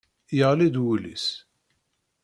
[0.37, 1.27] Yeɣli-d wul-is.